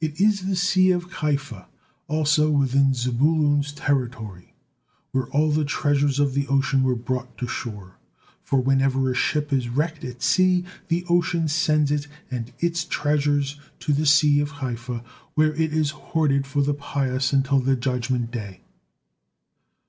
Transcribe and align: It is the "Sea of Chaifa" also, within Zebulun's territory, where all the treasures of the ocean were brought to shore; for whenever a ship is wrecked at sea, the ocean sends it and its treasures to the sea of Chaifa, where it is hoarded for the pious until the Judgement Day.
It 0.00 0.20
is 0.20 0.46
the 0.46 0.54
"Sea 0.54 0.92
of 0.92 1.10
Chaifa" 1.10 1.66
also, 2.06 2.48
within 2.48 2.94
Zebulun's 2.94 3.72
territory, 3.72 4.54
where 5.10 5.26
all 5.30 5.50
the 5.50 5.64
treasures 5.64 6.20
of 6.20 6.32
the 6.34 6.46
ocean 6.46 6.84
were 6.84 6.94
brought 6.94 7.36
to 7.38 7.48
shore; 7.48 7.98
for 8.44 8.60
whenever 8.60 9.10
a 9.10 9.16
ship 9.16 9.52
is 9.52 9.68
wrecked 9.68 10.04
at 10.04 10.22
sea, 10.22 10.64
the 10.86 11.04
ocean 11.08 11.48
sends 11.48 11.90
it 11.90 12.06
and 12.30 12.52
its 12.60 12.84
treasures 12.84 13.58
to 13.80 13.92
the 13.92 14.06
sea 14.06 14.38
of 14.38 14.52
Chaifa, 14.60 15.02
where 15.34 15.52
it 15.54 15.72
is 15.74 15.90
hoarded 15.90 16.46
for 16.46 16.62
the 16.62 16.72
pious 16.72 17.32
until 17.32 17.58
the 17.58 17.74
Judgement 17.74 18.30
Day. 18.30 18.60